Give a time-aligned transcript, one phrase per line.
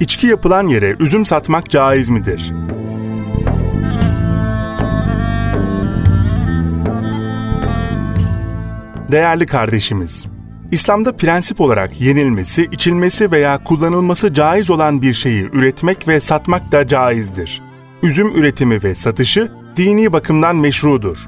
[0.00, 2.52] İçki yapılan yere üzüm satmak caiz midir?
[9.12, 10.24] Değerli kardeşimiz,
[10.70, 16.88] İslam'da prensip olarak yenilmesi, içilmesi veya kullanılması caiz olan bir şeyi üretmek ve satmak da
[16.88, 17.62] caizdir.
[18.02, 21.18] Üzüm üretimi ve satışı dini bakımdan meşrudur.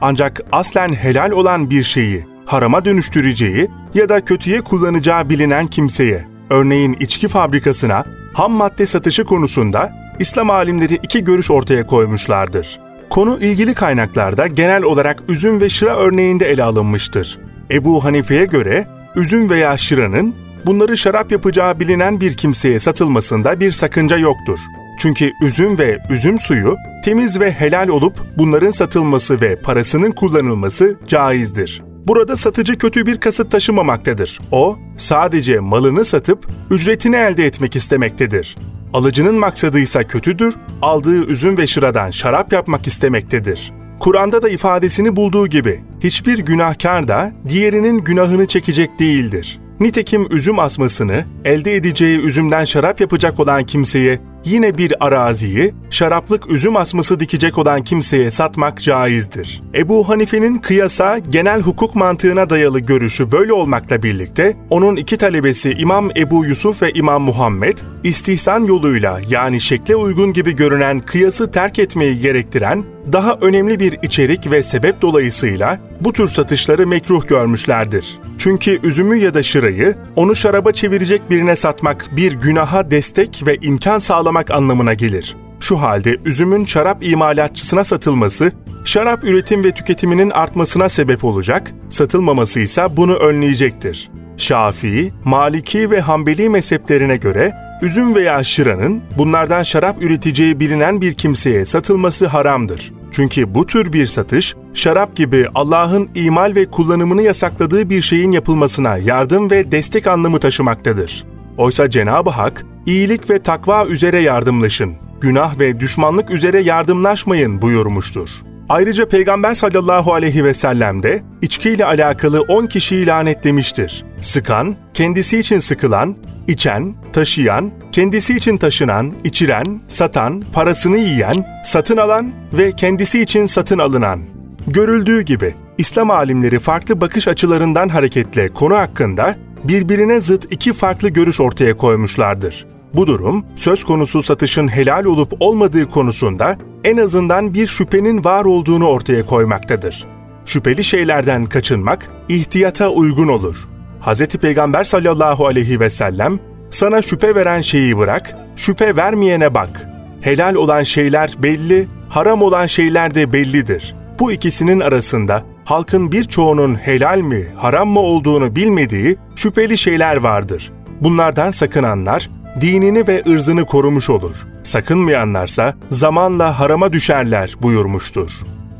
[0.00, 6.96] Ancak aslen helal olan bir şeyi harama dönüştüreceği ya da kötüye kullanacağı bilinen kimseye, örneğin
[7.00, 12.80] içki fabrikasına ham madde satışı konusunda İslam alimleri iki görüş ortaya koymuşlardır.
[13.10, 17.38] Konu ilgili kaynaklarda genel olarak üzüm ve şıra örneğinde ele alınmıştır.
[17.70, 20.34] Ebu Hanife'ye göre üzüm veya şıranın
[20.66, 24.58] bunları şarap yapacağı bilinen bir kimseye satılmasında bir sakınca yoktur.
[24.98, 31.93] Çünkü üzüm ve üzüm suyu temiz ve helal olup bunların satılması ve parasının kullanılması caizdir.
[32.06, 34.38] Burada satıcı kötü bir kasıt taşımamaktadır.
[34.52, 38.56] O, sadece malını satıp ücretini elde etmek istemektedir.
[38.92, 43.72] Alıcının maksadı ise kötüdür, aldığı üzüm ve şıradan şarap yapmak istemektedir.
[44.00, 49.60] Kur'an'da da ifadesini bulduğu gibi hiçbir günahkar da diğerinin günahını çekecek değildir.
[49.80, 56.76] Nitekim üzüm asmasını elde edeceği üzümden şarap yapacak olan kimseye yine bir araziyi şaraplık üzüm
[56.76, 59.62] asması dikecek olan kimseye satmak caizdir.
[59.74, 66.10] Ebu Hanife'nin kıyasa genel hukuk mantığına dayalı görüşü böyle olmakla birlikte onun iki talebesi İmam
[66.16, 72.20] Ebu Yusuf ve İmam Muhammed istihsan yoluyla yani şekle uygun gibi görünen kıyası terk etmeyi
[72.20, 78.18] gerektiren daha önemli bir içerik ve sebep dolayısıyla bu tür satışları mekruh görmüşlerdir.
[78.38, 83.98] Çünkü üzümü ya da şırayı onu şaraba çevirecek birine satmak bir günaha destek ve imkan
[83.98, 85.36] sağlamak anlamına gelir.
[85.60, 88.52] Şu halde üzümün şarap imalatçısına satılması,
[88.84, 94.10] şarap üretim ve tüketiminin artmasına sebep olacak, satılmaması ise bunu önleyecektir.
[94.36, 101.66] Şafii, Maliki ve Hanbeli mezheplerine göre üzüm veya şıranın bunlardan şarap üreteceği bilinen bir kimseye
[101.66, 102.92] satılması haramdır.
[103.12, 108.96] Çünkü bu tür bir satış, şarap gibi Allah'ın imal ve kullanımını yasakladığı bir şeyin yapılmasına
[108.96, 111.24] yardım ve destek anlamı taşımaktadır.
[111.56, 118.28] Oysa Cenab-ı Hak, iyilik ve takva üzere yardımlaşın, günah ve düşmanlık üzere yardımlaşmayın buyurmuştur.
[118.68, 124.04] Ayrıca Peygamber sallallahu aleyhi ve sellem de içkiyle alakalı 10 kişiyi lanetlemiştir.
[124.20, 126.16] Sıkan, kendisi için sıkılan,
[126.48, 133.78] içen, taşıyan, kendisi için taşınan, içiren, satan, parasını yiyen, satın alan ve kendisi için satın
[133.78, 134.20] alınan.
[134.66, 141.40] Görüldüğü gibi İslam alimleri farklı bakış açılarından hareketle konu hakkında birbirine zıt iki farklı görüş
[141.40, 142.73] ortaya koymuşlardır.
[142.94, 148.86] Bu durum söz konusu satışın helal olup olmadığı konusunda en azından bir şüphenin var olduğunu
[148.86, 150.04] ortaya koymaktadır.
[150.46, 153.68] Şüpheli şeylerden kaçınmak ihtiyata uygun olur.
[154.00, 154.26] Hz.
[154.26, 156.38] Peygamber sallallahu aleyhi ve sellem
[156.70, 159.88] sana şüphe veren şeyi bırak, şüphe vermeyene bak.
[160.20, 163.94] Helal olan şeyler belli, haram olan şeyler de bellidir.
[164.18, 170.72] Bu ikisinin arasında halkın birçoğunun helal mi, haram mı olduğunu bilmediği şüpheli şeyler vardır.
[171.00, 174.36] Bunlardan sakınanlar dinini ve ırzını korumuş olur.
[174.64, 178.30] Sakınmayanlarsa zamanla harama düşerler buyurmuştur.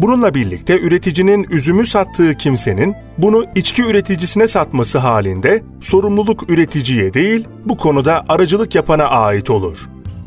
[0.00, 7.76] Bununla birlikte üreticinin üzümü sattığı kimsenin bunu içki üreticisine satması halinde sorumluluk üreticiye değil bu
[7.76, 9.78] konuda aracılık yapana ait olur.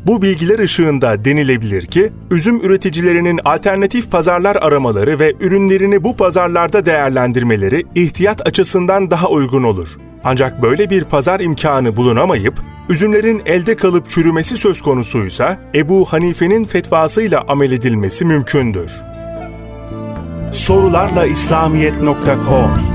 [0.06, 7.84] Bu bilgiler ışığında denilebilir ki, üzüm üreticilerinin alternatif pazarlar aramaları ve ürünlerini bu pazarlarda değerlendirmeleri
[7.94, 9.88] ihtiyat açısından daha uygun olur.
[10.24, 12.54] Ancak böyle bir pazar imkanı bulunamayıp,
[12.88, 18.90] üzümlerin elde kalıp çürümesi söz konusuysa Ebu Hanife'nin fetvasıyla amel edilmesi mümkündür.
[20.52, 22.87] Sorularla İslamiyet.com